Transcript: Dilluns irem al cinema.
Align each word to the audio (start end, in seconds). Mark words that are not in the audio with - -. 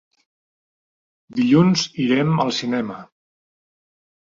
Dilluns 1.41 1.85
irem 2.07 2.43
al 2.47 2.51
cinema. 2.63 2.99